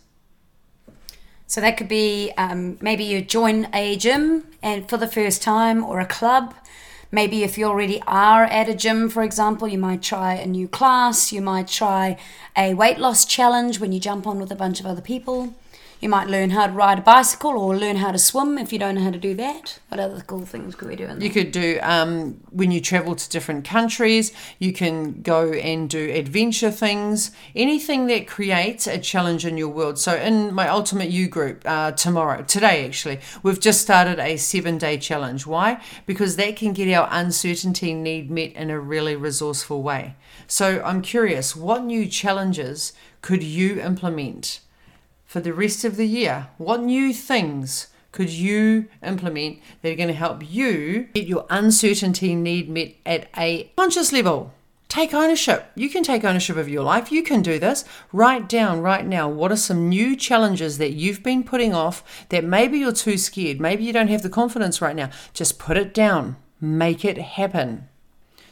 [1.49, 5.83] So that could be um, maybe you join a gym and for the first time
[5.83, 6.53] or a club
[7.11, 10.67] Maybe if you already are at a gym, for example, you might try a new
[10.67, 12.17] class, you might try
[12.55, 15.55] a weight loss challenge when you jump on with a bunch of other people.
[16.01, 18.79] You might learn how to ride a bicycle or learn how to swim if you
[18.79, 19.79] don't know how to do that.
[19.89, 21.09] What other cool things could we do?
[21.19, 24.31] You could do um, when you travel to different countries.
[24.59, 27.31] You can go and do adventure things.
[27.53, 29.99] Anything that creates a challenge in your world.
[29.99, 34.99] So in my Ultimate You group uh, tomorrow, today actually, we've just started a seven-day
[34.99, 35.45] challenge.
[35.45, 35.83] Why?
[36.05, 40.15] Because that can get our uncertainty need met in a really resourceful way.
[40.47, 44.61] So I'm curious, what new challenges could you implement?
[45.29, 46.47] For the rest of the year?
[46.57, 52.33] What new things could you implement that are going to help you get your uncertainty
[52.33, 54.51] need met at a conscious level?
[54.87, 55.71] Take ownership.
[55.75, 57.11] You can take ownership of your life.
[57.11, 57.85] You can do this.
[58.11, 62.43] Write down right now what are some new challenges that you've been putting off that
[62.43, 63.61] maybe you're too scared.
[63.61, 65.11] Maybe you don't have the confidence right now.
[65.31, 66.37] Just put it down.
[66.59, 67.87] Make it happen.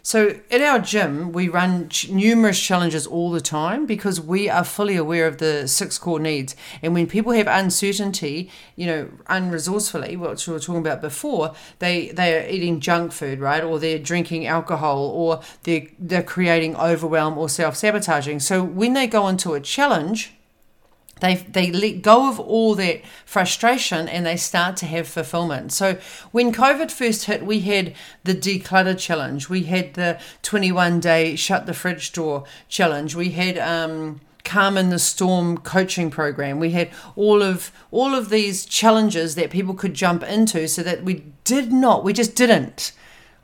[0.07, 4.63] So at our gym, we run ch- numerous challenges all the time because we are
[4.63, 6.55] fully aware of the six core needs.
[6.81, 12.11] And when people have uncertainty, you know, unresourcefully, what we were talking about before, they
[12.11, 13.61] they are eating junk food, right?
[13.61, 18.39] Or they're drinking alcohol, or they're they're creating overwhelm or self sabotaging.
[18.39, 20.36] So when they go into a challenge
[21.19, 25.71] they they let go of all that frustration and they start to have fulfillment.
[25.71, 25.97] So
[26.31, 31.65] when COVID first hit, we had the declutter challenge, we had the 21 day shut
[31.65, 36.59] the fridge door challenge, we had um, calm in the storm coaching program.
[36.59, 41.03] We had all of all of these challenges that people could jump into, so that
[41.03, 42.93] we did not, we just didn't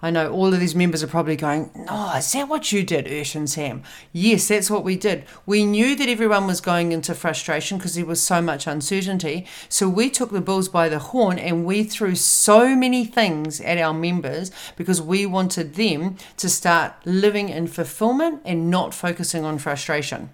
[0.04, 3.06] I know all of these members are probably going, No, is that what you did,
[3.06, 3.84] Ursh and Sam?
[4.12, 5.24] Yes, that's what we did.
[5.46, 9.48] We knew that everyone was going into frustration because there was so much uncertainty.
[9.70, 13.78] So we took the bulls by the horn and we threw so many things at
[13.78, 19.58] our members because we wanted them to start living in fulfillment and not focusing on
[19.58, 20.32] frustration.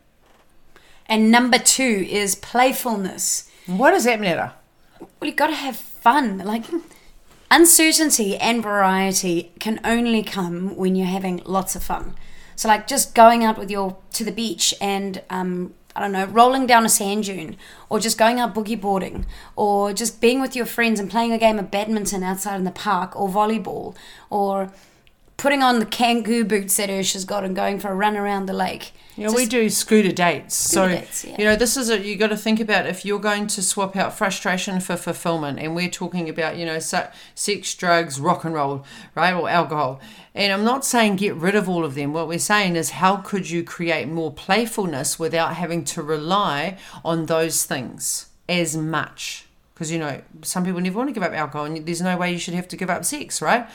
[1.05, 3.47] And number two is playfulness.
[3.67, 4.53] What does that matter?
[4.99, 6.39] Well, you've got to have fun.
[6.39, 6.63] Like,
[7.51, 12.15] uncertainty and variety can only come when you're having lots of fun.
[12.55, 16.25] So like just going out with your to the beach and um, I don't know,
[16.25, 17.57] rolling down a sand dune,
[17.89, 21.37] or just going out boogie boarding, or just being with your friends and playing a
[21.37, 23.95] game of badminton outside in the park, or volleyball,
[24.29, 24.71] or
[25.39, 28.45] putting on the Kangoo boots that Ursh has got and going for a run around
[28.45, 28.91] the lake.
[29.15, 30.55] Yeah, we do scooter dates.
[30.55, 31.35] Scooter so, dates, yeah.
[31.37, 33.95] you know, this is a, you got to think about if you're going to swap
[33.95, 38.85] out frustration for fulfillment, and we're talking about, you know, sex, drugs, rock and roll,
[39.15, 39.99] right, or alcohol.
[40.35, 42.13] And I'm not saying get rid of all of them.
[42.13, 47.25] What we're saying is how could you create more playfulness without having to rely on
[47.25, 49.48] those things as much?
[49.79, 52.31] Because you know some people never want to give up alcohol and there's no way
[52.31, 53.65] you should have to give up sex right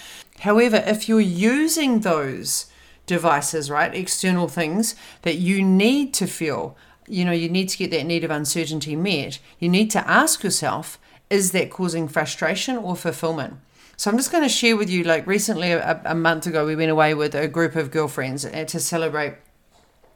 [0.40, 2.66] however if you're using those
[3.06, 3.94] devices, right?
[3.94, 6.76] External things that you need to feel.
[7.06, 9.38] You know, you need to get that need of uncertainty met.
[9.58, 13.54] You need to ask yourself, is that causing frustration or fulfillment?
[13.96, 16.74] So I'm just going to share with you, like recently, a, a month ago, we
[16.74, 19.34] went away with a group of girlfriends uh, to celebrate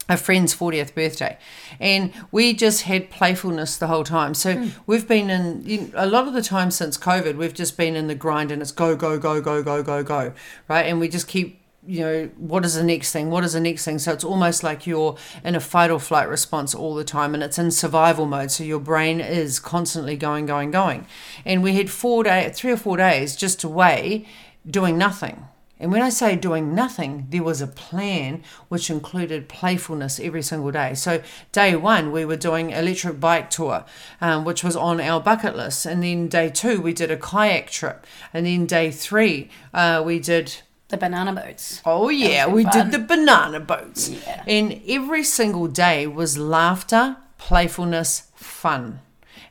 [0.08, 1.38] a friend's 40th birthday
[1.78, 4.72] and we just had playfulness the whole time so mm.
[4.86, 7.94] we've been in you know, a lot of the time since covid we've just been
[7.94, 10.32] in the grind and it's go go go go go go go
[10.68, 13.30] right and we just keep you know, what is the next thing?
[13.30, 13.98] What is the next thing?
[13.98, 17.42] So it's almost like you're in a fight or flight response all the time and
[17.42, 18.50] it's in survival mode.
[18.50, 21.06] So your brain is constantly going, going, going.
[21.46, 24.26] And we had four day, three or four days just away
[24.70, 25.46] doing nothing.
[25.80, 30.70] And when I say doing nothing, there was a plan which included playfulness every single
[30.70, 30.94] day.
[30.94, 33.84] So day one, we were doing electric bike tour,
[34.20, 35.86] um, which was on our bucket list.
[35.86, 38.06] And then day two, we did a kayak trip.
[38.32, 40.56] And then day three, uh, we did
[40.88, 41.82] the banana boats.
[41.84, 42.72] Oh yeah, we fun.
[42.72, 44.08] did the banana boats.
[44.08, 44.42] Yeah.
[44.46, 49.00] And every single day was laughter, playfulness, fun.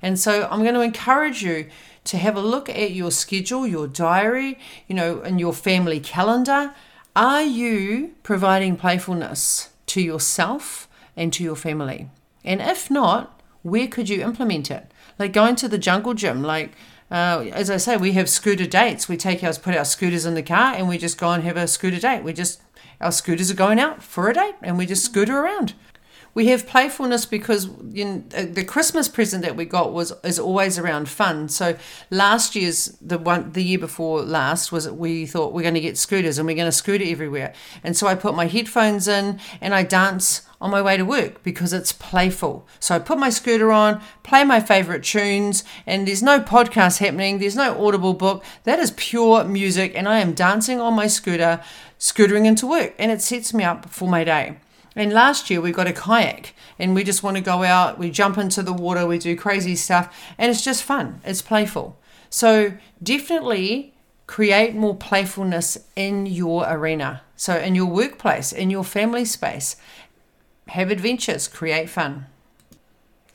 [0.01, 1.69] And so I'm going to encourage you
[2.07, 6.73] to have a look at your schedule, your diary, you know, and your family calendar.
[7.15, 12.09] Are you providing playfulness to yourself and to your family?
[12.43, 14.91] And if not, where could you implement it?
[15.19, 16.73] Like going to the jungle gym, like
[17.09, 19.07] uh, as I say, we have scooter dates.
[19.07, 21.57] We take our put our scooters in the car and we just go and have
[21.57, 22.23] a scooter date.
[22.23, 22.61] We just
[22.99, 25.73] our scooters are going out for a date and we just scooter around.
[26.37, 30.37] We have playfulness because you know, uh, the Christmas present that we got was is
[30.37, 31.49] always around fun.
[31.49, 31.75] So
[32.11, 35.97] last year's the one the year before last was we thought we're going to get
[35.97, 37.55] scooters and we're going to scooter everywhere.
[37.83, 41.41] And so I put my headphones in and I dance on my way to work
[41.41, 42.67] because it's playful.
[42.79, 47.39] So I put my scooter on, play my favorite tunes, and there's no podcast happening,
[47.39, 48.43] there's no audible book.
[48.63, 51.63] That is pure music, and I am dancing on my scooter,
[51.97, 54.57] scootering into work, and it sets me up for my day.
[54.97, 58.09] And last year we got a kayak and we just want to go out, we
[58.09, 61.21] jump into the water, we do crazy stuff, and it's just fun.
[61.23, 61.99] It's playful.
[62.31, 63.93] So definitely
[64.25, 67.21] create more playfulness in your arena.
[67.35, 69.75] So in your workplace, in your family space.
[70.69, 72.25] Have adventures, create fun.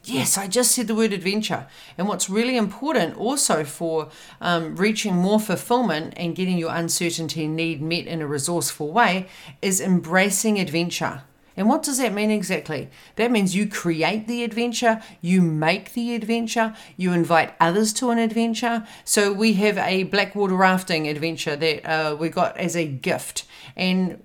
[0.05, 1.69] Yes, I just said the word adventure.
[1.97, 4.09] And what's really important also for
[4.41, 9.29] um, reaching more fulfillment and getting your uncertainty need met in a resourceful way
[9.63, 11.23] is embracing adventure.
[11.57, 12.91] And what does that mean exactly?
[13.17, 18.19] That means you create the adventure, you make the adventure, you invite others to an
[18.19, 18.87] adventure.
[19.05, 23.45] So we have a blackwater rafting adventure that uh, we got as a gift.
[23.77, 24.23] And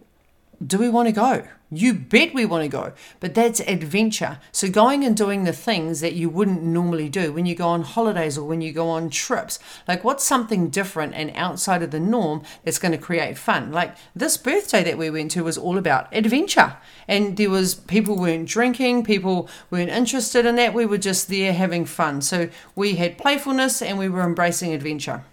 [0.66, 1.48] do we want to go?
[1.70, 4.40] You bet we want to go, but that's adventure.
[4.54, 7.82] So, going and doing the things that you wouldn't normally do when you go on
[7.82, 9.60] holidays or when you go on trips.
[9.86, 13.74] Like, what's something different and outside of the norm that's going to create fun?
[13.74, 16.78] Like, this birthday that we went to was all about adventure.
[17.06, 20.74] And there was people weren't drinking, people weren't interested in that.
[20.74, 22.22] We were just there having fun.
[22.22, 25.26] So, we had playfulness and we were embracing adventure.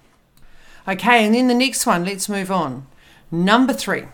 [0.89, 2.89] Okay, and then the next one, let's move on.
[3.31, 4.07] Number three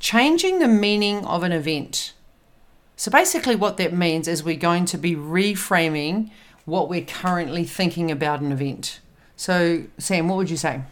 [0.00, 2.12] changing the meaning of an event.
[2.96, 6.30] So basically, what that means is we're going to be reframing
[6.64, 9.00] what we're currently thinking about an event.
[9.36, 10.82] So, Sam, what would you say?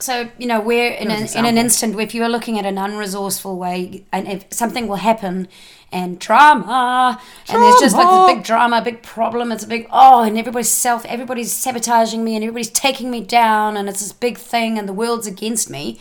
[0.00, 1.98] So you know, we're in an, in an instant.
[1.98, 5.48] If you are looking at an unresourceful way, and if something will happen,
[5.90, 8.26] and drama, and there's just like Drama.
[8.26, 9.50] this big drama, big problem.
[9.50, 13.76] It's a big oh, and everybody's self, everybody's sabotaging me, and everybody's taking me down,
[13.76, 15.98] and it's this big thing, and the world's against me.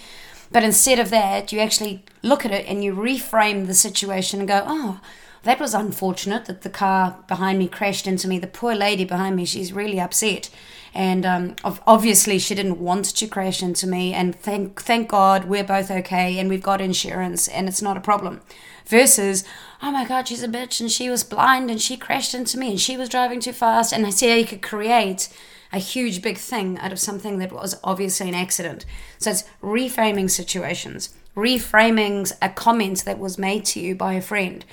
[0.52, 4.48] But instead of that, you actually look at it and you reframe the situation and
[4.48, 5.02] go, oh,
[5.44, 8.40] that was unfortunate that the car behind me crashed into me.
[8.40, 10.50] The poor lady behind me, she's really upset.
[10.94, 11.56] And um,
[11.86, 14.14] obviously, she didn't want to crash into me.
[14.14, 18.02] And thank, thank God we're both okay and we've got insurance and it's not a
[18.02, 18.42] problem.
[18.88, 19.44] Versus,
[19.82, 22.72] oh my God, she's a bitch and she was blind and she crashed into me
[22.72, 23.94] and she was driving too fast.
[23.94, 25.30] And I see how you could create
[25.72, 28.86] a huge big thing out of something that was obviously an accident.
[29.18, 34.66] So it's reframing situations, reframing a comment that was made to you by a friend.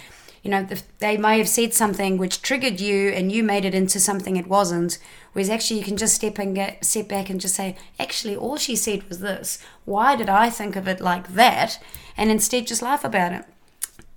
[0.42, 3.98] You know, they may have said something which triggered you, and you made it into
[3.98, 4.98] something it wasn't.
[5.32, 8.58] Whereas actually, you can just step and get step back and just say, actually, all
[8.58, 9.58] she said was this.
[9.86, 11.82] Why did I think of it like that?
[12.14, 13.46] And instead, just laugh about it.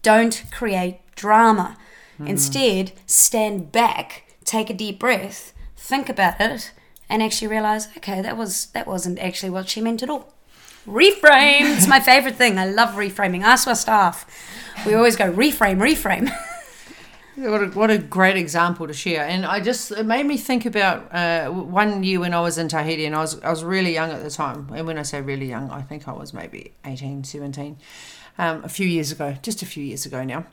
[0.01, 1.77] Don't create drama.
[2.17, 2.27] Hmm.
[2.27, 5.53] Instead, stand back, take a deep breath,
[5.87, 6.71] think about it,
[7.09, 10.33] and actually realize, okay, that was that wasn't actually what she meant at all.
[10.85, 11.75] Reframe.
[11.75, 12.57] it's my favorite thing.
[12.57, 13.41] I love reframing.
[13.41, 14.25] Ask our staff.
[14.85, 16.31] We always go reframe, reframe.
[17.37, 19.23] What a, what a great example to share.
[19.23, 22.67] And I just, it made me think about uh, one year when I was in
[22.67, 24.71] Tahiti and I was, I was really young at the time.
[24.73, 27.77] And when I say really young, I think I was maybe 18, 17,
[28.39, 30.47] um, a few years ago, just a few years ago now.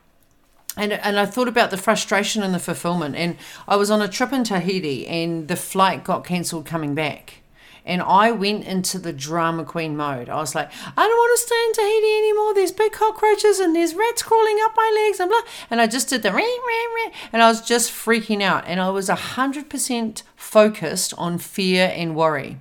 [0.76, 3.14] And, and I thought about the frustration and the fulfillment.
[3.16, 3.36] And
[3.68, 7.40] I was on a trip in Tahiti and the flight got cancelled coming back.
[7.86, 10.30] And I went into the drama queen mode.
[10.30, 12.54] I was like, I don't want to stay in Tahiti anymore.
[12.54, 15.42] There's big cockroaches and there's rats crawling up my legs and blah.
[15.70, 17.12] And I just did the rah, rah, rah.
[17.32, 18.64] And I was just freaking out.
[18.66, 22.58] And I was 100% focused on fear and worry.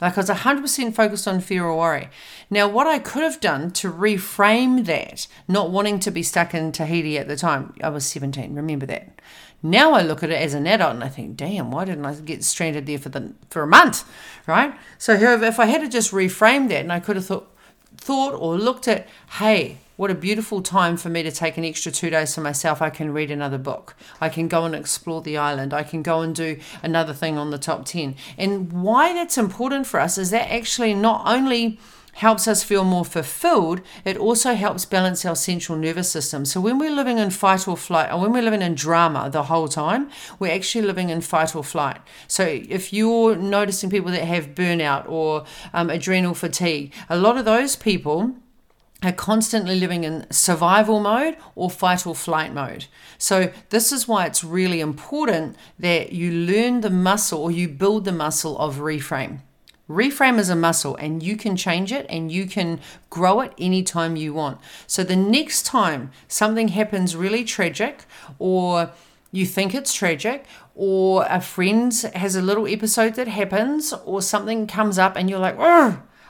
[0.00, 2.08] Like I was 100% focused on fear or worry.
[2.48, 6.72] Now, what I could have done to reframe that, not wanting to be stuck in
[6.72, 9.20] Tahiti at the time, I was 17, remember that.
[9.62, 12.14] Now I look at it as an adult and I think, damn, why didn't I
[12.14, 14.04] get stranded there for the for a month,
[14.46, 14.74] right?
[14.96, 17.54] So here, if I had to just reframe that, and I could have thought,
[17.96, 21.92] thought or looked at, hey, what a beautiful time for me to take an extra
[21.92, 22.80] two days for myself.
[22.80, 23.94] I can read another book.
[24.18, 25.74] I can go and explore the island.
[25.74, 28.16] I can go and do another thing on the top 10.
[28.38, 31.78] And why that's important for us is that actually not only
[32.14, 36.46] helps us feel more fulfilled, it also helps balance our central nervous system.
[36.46, 39.42] So when we're living in fight or flight, or when we're living in drama the
[39.42, 42.00] whole time, we're actually living in fight or flight.
[42.26, 45.44] So if you're noticing people that have burnout or
[45.74, 48.36] um, adrenal fatigue, a lot of those people
[49.02, 52.86] are constantly living in survival mode or fight or flight mode.
[53.18, 58.04] So, this is why it's really important that you learn the muscle or you build
[58.04, 59.40] the muscle of reframe.
[59.88, 62.78] Reframe is a muscle and you can change it and you can
[63.08, 64.60] grow it anytime you want.
[64.86, 68.04] So the next time something happens really tragic
[68.38, 68.92] or
[69.32, 70.44] you think it's tragic
[70.76, 75.40] or a friend has a little episode that happens or something comes up and you're
[75.40, 75.58] like,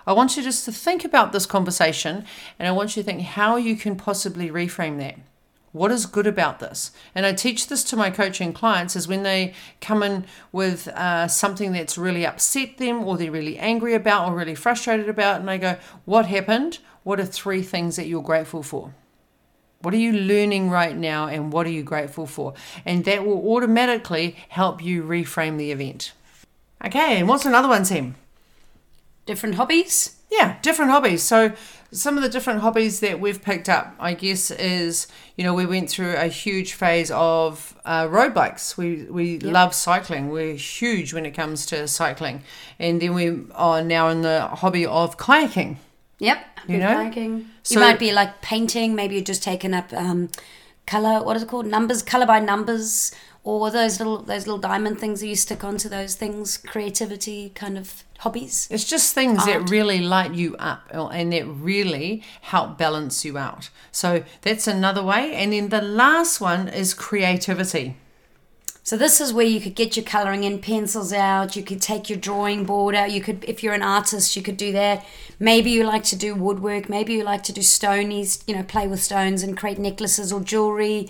[0.06, 2.24] I want you just to think about this conversation
[2.58, 5.16] and I want you to think how you can possibly reframe that.
[5.72, 6.90] What is good about this?
[7.14, 11.28] And I teach this to my coaching clients is when they come in with uh,
[11.28, 15.48] something that's really upset them or they're really angry about or really frustrated about, and
[15.48, 15.76] I go,
[16.06, 16.78] What happened?
[17.04, 18.94] What are three things that you're grateful for?
[19.80, 22.52] What are you learning right now and what are you grateful for?
[22.84, 26.12] And that will automatically help you reframe the event.
[26.84, 28.16] Okay, and what's another one, Sam?
[29.26, 30.16] Different hobbies?
[30.30, 31.22] Yeah, different hobbies.
[31.22, 31.52] So
[31.92, 35.66] some of the different hobbies that we've picked up, I guess, is you know we
[35.66, 38.76] went through a huge phase of uh, road bikes.
[38.76, 39.42] We we yep.
[39.42, 40.28] love cycling.
[40.28, 42.42] We're huge when it comes to cycling,
[42.78, 45.76] and then we are now in the hobby of kayaking.
[46.18, 47.46] Yep, you know, kayaking.
[47.64, 48.94] So, you might be like painting.
[48.94, 50.30] Maybe you're just taking up um,
[50.86, 51.24] color.
[51.24, 51.66] What is it called?
[51.66, 53.12] Numbers, color by numbers,
[53.42, 56.58] or those little those little diamond things that you stick onto those things.
[56.58, 58.68] Creativity kind of hobbies.
[58.70, 59.46] It's just things Art.
[59.46, 63.70] that really light you up and that really help balance you out.
[63.92, 65.34] So that's another way.
[65.34, 67.96] And then the last one is creativity.
[68.82, 72.10] So this is where you could get your coloring in pencils out, you could take
[72.10, 75.06] your drawing board out, you could if you're an artist, you could do that.
[75.38, 78.88] Maybe you like to do woodwork, maybe you like to do stonies, you know, play
[78.88, 81.08] with stones and create necklaces or jewelry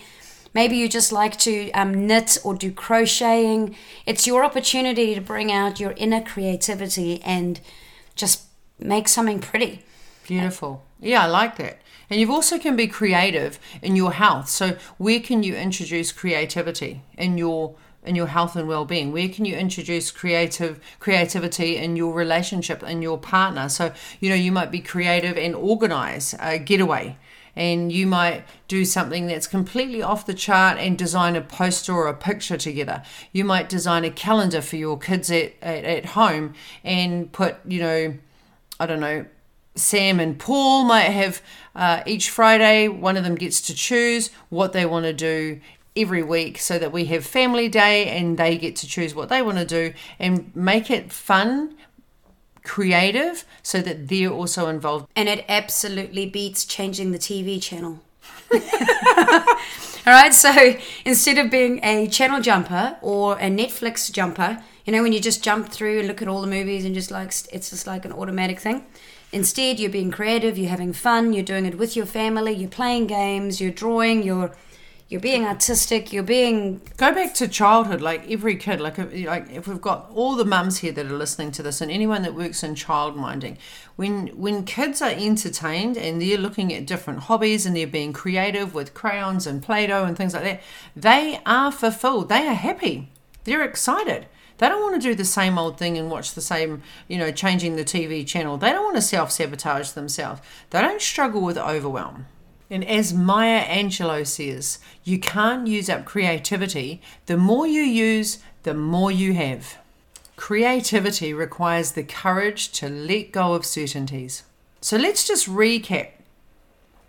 [0.53, 3.77] Maybe you just like to um, knit or do crocheting.
[4.07, 7.61] It's your opportunity to bring out your inner creativity and
[8.17, 8.45] just
[8.79, 9.85] make something pretty.
[10.27, 10.83] Beautiful.
[11.01, 11.81] Yeah, I like that.
[12.09, 14.49] And you also can be creative in your health.
[14.49, 19.45] So where can you introduce creativity in your in your health and well-being where can
[19.45, 24.71] you introduce creative creativity in your relationship in your partner so you know you might
[24.71, 27.15] be creative and organize a getaway
[27.57, 32.07] and you might do something that's completely off the chart and design a poster or
[32.07, 33.03] a picture together.
[33.33, 37.81] You might design a calendar for your kids at, at, at home and put, you
[37.81, 38.15] know,
[38.79, 39.27] I don't know,
[39.75, 41.43] Sam and Paul might have
[41.75, 45.61] uh, each Friday, one of them gets to choose what they want to do
[45.97, 49.43] every week so that we have family day and they get to choose what they
[49.43, 51.75] want to do and make it fun
[52.63, 55.09] creative so that they're also involved.
[55.17, 58.01] And it absolutely beats changing the TV channel.
[60.07, 65.03] All right, so instead of being a channel jumper or a Netflix jumper, you know,
[65.03, 67.71] when you just jump through and look at all the movies and just like it's
[67.71, 68.87] just like an automatic thing.
[69.31, 73.07] Instead, you're being creative, you're having fun, you're doing it with your family, you're playing
[73.07, 74.53] games, you're drawing, you're
[75.11, 79.51] you're being artistic you're being go back to childhood like every kid like if, like
[79.51, 82.35] if we've got all the mums here that are listening to this and anyone that
[82.35, 83.59] works in child minding
[83.97, 88.73] when when kids are entertained and they're looking at different hobbies and they're being creative
[88.73, 90.63] with crayons and play-doh and things like that
[90.95, 93.11] they are fulfilled they are happy
[93.45, 94.27] they're excited
[94.59, 97.33] they don't want to do the same old thing and watch the same, you know,
[97.33, 98.59] changing the TV channel.
[98.59, 100.43] They don't want to self sabotage themselves.
[100.69, 102.27] They don't struggle with overwhelm.
[102.71, 107.03] And as Maya Angelou says, you can't use up creativity.
[107.27, 109.79] The more you use, the more you have.
[110.37, 114.45] Creativity requires the courage to let go of certainties.
[114.81, 116.11] So let's just recap.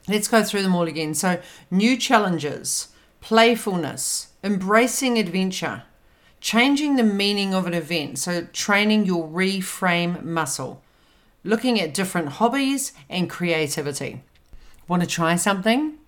[0.07, 1.13] Let's go through them all again.
[1.13, 1.39] So,
[1.69, 2.87] new challenges,
[3.21, 5.83] playfulness, embracing adventure,
[6.41, 8.17] changing the meaning of an event.
[8.17, 10.81] So, training your reframe muscle,
[11.43, 14.23] looking at different hobbies and creativity.
[14.91, 15.99] Want to try something?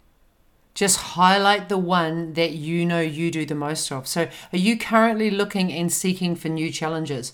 [0.74, 4.10] Just highlight the one that you know you do the most of.
[4.10, 7.32] So, are you currently looking and seeking for new challenges?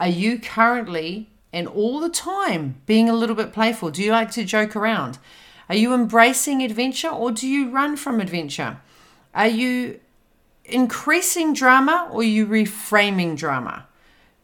[0.00, 3.90] Are you currently and all the time being a little bit playful?
[3.90, 5.18] Do you like to joke around?
[5.68, 8.80] Are you embracing adventure or do you run from adventure?
[9.34, 10.00] Are you
[10.64, 13.86] increasing drama or you reframing drama?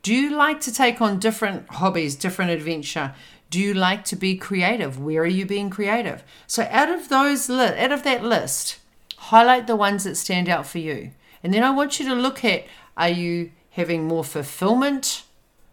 [0.03, 3.15] Do you like to take on different hobbies, different adventure?
[3.53, 4.99] Do you like to be creative?
[4.99, 6.25] Where are you being creative?
[6.47, 8.79] So out of those out of that list,
[9.19, 11.11] highlight the ones that stand out for you.
[11.45, 12.65] And then I want you to look at
[12.97, 15.25] are you having more fulfillment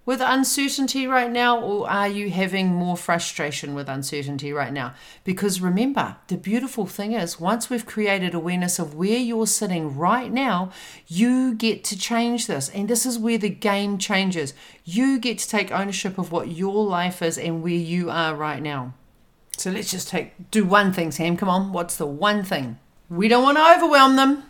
[0.10, 4.92] with uncertainty right now, or are you having more frustration with uncertainty right now?
[5.24, 10.32] Because remember, the beautiful thing is, once we've created awareness of where you're sitting right
[10.32, 10.72] now,
[11.06, 12.70] you get to change this.
[12.70, 14.56] And this is where the game changes.
[14.84, 18.64] You get to take ownership of what your life is and where you are right
[18.64, 18.96] now.
[19.58, 21.38] So let's just take do one thing, Sam.
[21.38, 22.80] Come on, what's the one thing?
[23.12, 24.49] We don't want to overwhelm them.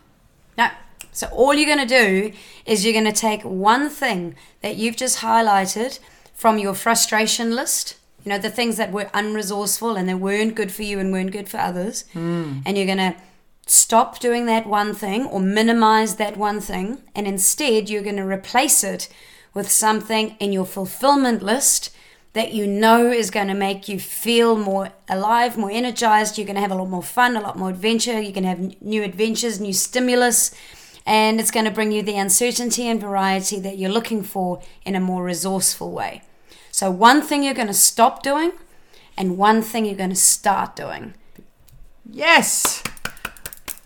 [1.20, 2.32] So all you're going to do
[2.66, 6.00] is you're going to take one thing that you've just highlighted
[6.34, 7.98] from your frustration list.
[8.24, 11.34] You know, the things that were unresourceful and that weren't good for you and weren't
[11.34, 12.06] good for others.
[12.14, 12.60] Hmm.
[12.66, 13.16] And you're going to
[13.66, 17.04] stop doing that one thing or minimize that one thing.
[17.14, 19.10] And instead, you're going to replace it
[19.54, 21.94] with something in your fulfillment list
[22.32, 26.38] that you know is going to make you feel more alive, more energized.
[26.38, 28.22] You're going to have a lot more fun, a lot more adventure.
[28.22, 30.52] You can have new adventures, new stimulus,
[31.06, 34.96] and it's going to bring you the uncertainty and variety that you're looking for in
[34.96, 36.24] a more resourceful way.
[36.72, 38.52] So, one thing you're going to stop doing,
[39.18, 41.14] and one thing you're going to start doing.
[42.10, 42.84] Yes.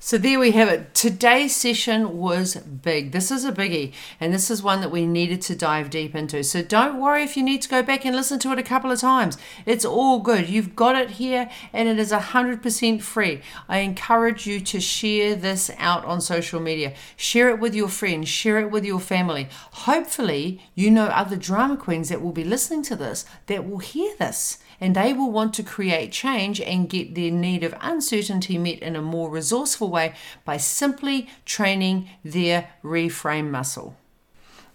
[0.06, 0.93] So there we have it.
[0.93, 3.14] Today's session was big.
[3.14, 6.43] This is a biggie, and this is one that we needed to dive deep into.
[6.43, 8.91] So don't worry if you need to go back and listen to it a couple
[8.91, 9.38] of times.
[9.66, 10.49] It's all good.
[10.49, 13.39] You've got it here, and it is 100% free.
[13.70, 16.95] I encourage you to share this out on social media.
[17.16, 19.47] Share it with your friends, share it with your family.
[19.72, 24.14] Hopefully, you know other drama queens that will be listening to this that will hear
[24.20, 28.80] this and they will want to create change and get their need of uncertainty met
[28.80, 30.13] in a more resourceful way
[30.45, 33.95] by simply training their reframe muscle.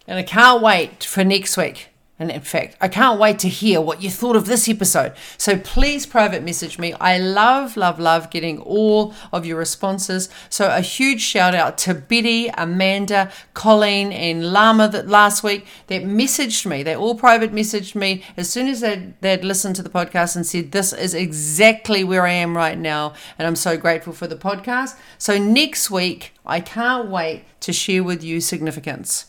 [0.07, 1.89] And I can't wait for next week
[2.19, 5.13] and in fact, I can't wait to hear what you thought of this episode.
[5.37, 6.93] So please private message me.
[6.95, 10.29] I love, love, love getting all of your responses.
[10.49, 16.03] So a huge shout out to Betty, Amanda, Colleen, and Lama that last week that
[16.03, 16.83] messaged me.
[16.83, 20.45] They all private messaged me as soon as they'd, they'd listened to the podcast and
[20.45, 23.15] said, This is exactly where I am right now.
[23.39, 24.97] And I'm so grateful for the podcast.
[25.19, 29.27] So next week, I can't wait to share with you significance.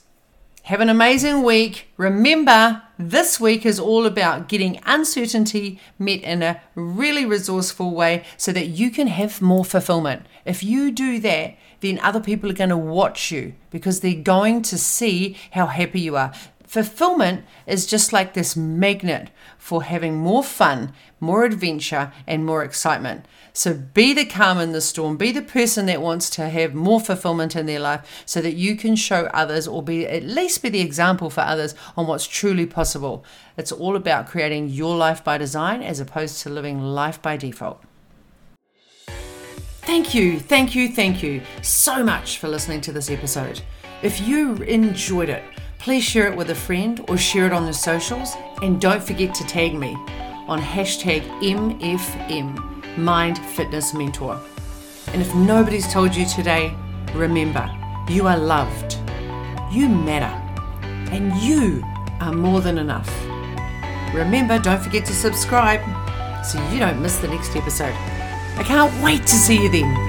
[0.70, 1.88] Have an amazing week.
[1.98, 8.52] Remember, this week is all about getting uncertainty met in a really resourceful way so
[8.52, 10.28] that you can have more fulfillment.
[10.46, 14.62] If you do that, then other people are going to watch you because they're going
[14.62, 16.34] to see how happy you are.
[16.70, 23.26] Fulfillment is just like this magnet for having more fun, more adventure, and more excitement.
[23.54, 27.00] So be the calm in the storm, be the person that wants to have more
[27.00, 30.70] fulfillment in their life so that you can show others or be at least be
[30.70, 33.26] the example for others on what's truly possible.
[33.58, 37.82] It's all about creating your life by design as opposed to living life by default.
[39.08, 43.64] Thank you, thank you, thank you so much for listening to this episode.
[44.04, 45.44] If you enjoyed it,
[45.80, 48.36] please share it with a friend or share it on the socials.
[48.62, 49.96] And don't forget to tag me
[50.48, 54.40] on hashtag MFM, Mind Fitness Mentor.
[55.08, 56.76] And if nobody's told you today,
[57.14, 57.68] remember,
[58.10, 58.98] you are loved,
[59.72, 60.36] you matter,
[61.14, 61.84] and you
[62.20, 63.10] are more than enough.
[64.14, 65.82] Remember, don't forget to subscribe
[66.46, 67.96] so you don't miss the next episode.
[68.58, 70.09] I can't wait to see you then.